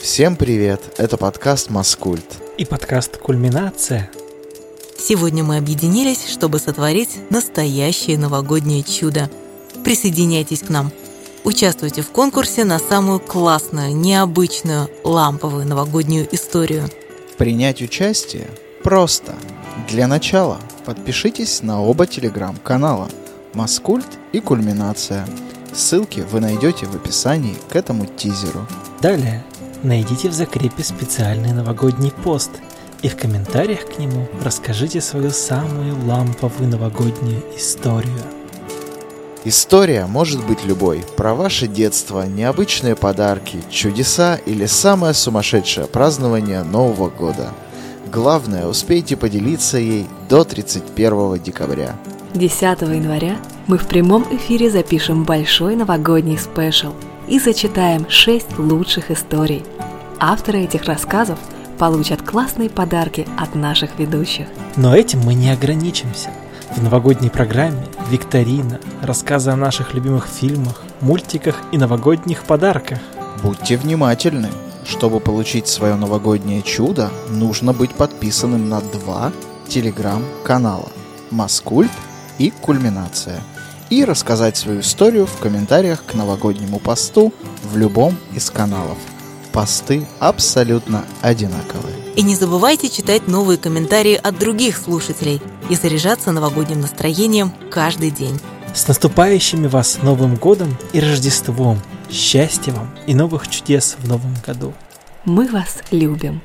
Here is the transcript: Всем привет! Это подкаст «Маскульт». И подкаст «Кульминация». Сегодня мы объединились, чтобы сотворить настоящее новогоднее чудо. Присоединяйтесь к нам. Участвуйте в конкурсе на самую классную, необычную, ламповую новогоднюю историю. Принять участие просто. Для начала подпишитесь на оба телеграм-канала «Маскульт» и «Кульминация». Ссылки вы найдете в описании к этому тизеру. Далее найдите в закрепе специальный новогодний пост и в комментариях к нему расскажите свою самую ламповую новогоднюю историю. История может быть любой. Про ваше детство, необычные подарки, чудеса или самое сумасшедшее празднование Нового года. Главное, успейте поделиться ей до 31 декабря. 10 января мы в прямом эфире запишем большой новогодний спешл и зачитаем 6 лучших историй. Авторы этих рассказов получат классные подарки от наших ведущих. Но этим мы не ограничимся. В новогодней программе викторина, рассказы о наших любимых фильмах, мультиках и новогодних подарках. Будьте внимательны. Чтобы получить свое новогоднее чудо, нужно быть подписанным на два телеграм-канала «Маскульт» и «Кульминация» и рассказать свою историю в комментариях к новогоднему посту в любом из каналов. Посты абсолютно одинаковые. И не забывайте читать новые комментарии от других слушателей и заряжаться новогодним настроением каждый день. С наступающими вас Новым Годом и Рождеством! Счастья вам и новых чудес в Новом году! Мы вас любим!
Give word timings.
Всем 0.00 0.36
привет! 0.36 0.94
Это 0.96 1.18
подкаст 1.18 1.68
«Маскульт». 1.68 2.24
И 2.56 2.64
подкаст 2.64 3.18
«Кульминация». 3.18 4.10
Сегодня 4.98 5.44
мы 5.44 5.58
объединились, 5.58 6.26
чтобы 6.26 6.58
сотворить 6.58 7.18
настоящее 7.28 8.16
новогоднее 8.16 8.82
чудо. 8.82 9.30
Присоединяйтесь 9.84 10.60
к 10.60 10.70
нам. 10.70 10.90
Участвуйте 11.44 12.00
в 12.00 12.08
конкурсе 12.12 12.64
на 12.64 12.78
самую 12.78 13.20
классную, 13.20 13.94
необычную, 13.94 14.88
ламповую 15.04 15.66
новогоднюю 15.66 16.34
историю. 16.34 16.88
Принять 17.36 17.82
участие 17.82 18.48
просто. 18.82 19.34
Для 19.86 20.06
начала 20.06 20.58
подпишитесь 20.86 21.60
на 21.62 21.82
оба 21.82 22.06
телеграм-канала 22.06 23.10
«Маскульт» 23.52 24.08
и 24.32 24.40
«Кульминация». 24.40 25.28
Ссылки 25.74 26.20
вы 26.20 26.40
найдете 26.40 26.86
в 26.86 26.96
описании 26.96 27.56
к 27.68 27.76
этому 27.76 28.06
тизеру. 28.06 28.66
Далее 29.02 29.44
найдите 29.82 30.28
в 30.28 30.32
закрепе 30.32 30.82
специальный 30.82 31.52
новогодний 31.52 32.12
пост 32.24 32.50
и 33.02 33.08
в 33.08 33.16
комментариях 33.16 33.86
к 33.86 33.98
нему 33.98 34.28
расскажите 34.44 35.00
свою 35.00 35.30
самую 35.30 35.96
ламповую 36.06 36.68
новогоднюю 36.68 37.42
историю. 37.56 38.20
История 39.44 40.04
может 40.04 40.46
быть 40.46 40.66
любой. 40.66 41.02
Про 41.16 41.34
ваше 41.34 41.66
детство, 41.66 42.26
необычные 42.26 42.94
подарки, 42.94 43.62
чудеса 43.70 44.38
или 44.44 44.66
самое 44.66 45.14
сумасшедшее 45.14 45.86
празднование 45.86 46.62
Нового 46.62 47.08
года. 47.08 47.48
Главное, 48.12 48.66
успейте 48.66 49.16
поделиться 49.16 49.78
ей 49.78 50.06
до 50.28 50.44
31 50.44 51.38
декабря. 51.42 51.96
10 52.34 52.60
января 52.82 53.38
мы 53.66 53.78
в 53.78 53.86
прямом 53.86 54.26
эфире 54.30 54.70
запишем 54.70 55.24
большой 55.24 55.74
новогодний 55.74 56.36
спешл 56.36 56.92
и 57.30 57.38
зачитаем 57.38 58.06
6 58.08 58.58
лучших 58.58 59.10
историй. 59.10 59.64
Авторы 60.18 60.60
этих 60.60 60.84
рассказов 60.84 61.38
получат 61.78 62.20
классные 62.20 62.68
подарки 62.68 63.26
от 63.38 63.54
наших 63.54 63.98
ведущих. 63.98 64.46
Но 64.76 64.94
этим 64.94 65.20
мы 65.20 65.34
не 65.34 65.50
ограничимся. 65.50 66.30
В 66.76 66.82
новогодней 66.82 67.30
программе 67.30 67.86
викторина, 68.10 68.80
рассказы 69.02 69.50
о 69.50 69.56
наших 69.56 69.94
любимых 69.94 70.26
фильмах, 70.26 70.82
мультиках 71.00 71.56
и 71.72 71.78
новогодних 71.78 72.42
подарках. 72.44 72.98
Будьте 73.42 73.76
внимательны. 73.76 74.48
Чтобы 74.84 75.20
получить 75.20 75.68
свое 75.68 75.94
новогоднее 75.94 76.62
чудо, 76.62 77.10
нужно 77.28 77.72
быть 77.72 77.92
подписанным 77.92 78.68
на 78.68 78.80
два 78.80 79.32
телеграм-канала 79.68 80.88
«Маскульт» 81.30 81.92
и 82.38 82.50
«Кульминация» 82.50 83.40
и 83.90 84.04
рассказать 84.04 84.56
свою 84.56 84.80
историю 84.80 85.26
в 85.26 85.36
комментариях 85.38 86.04
к 86.04 86.14
новогоднему 86.14 86.78
посту 86.78 87.34
в 87.64 87.76
любом 87.76 88.16
из 88.34 88.48
каналов. 88.50 88.96
Посты 89.52 90.06
абсолютно 90.20 91.04
одинаковые. 91.20 91.96
И 92.16 92.22
не 92.22 92.36
забывайте 92.36 92.88
читать 92.88 93.26
новые 93.26 93.58
комментарии 93.58 94.14
от 94.14 94.38
других 94.38 94.78
слушателей 94.78 95.42
и 95.68 95.74
заряжаться 95.74 96.30
новогодним 96.30 96.80
настроением 96.80 97.52
каждый 97.70 98.10
день. 98.10 98.38
С 98.72 98.86
наступающими 98.86 99.66
вас 99.66 99.98
Новым 100.02 100.36
Годом 100.36 100.76
и 100.92 101.00
Рождеством! 101.00 101.80
Счастья 102.08 102.72
вам 102.72 102.90
и 103.06 103.14
новых 103.14 103.48
чудес 103.48 103.96
в 103.98 104.08
Новом 104.08 104.34
году! 104.46 104.72
Мы 105.24 105.48
вас 105.48 105.78
любим! 105.90 106.40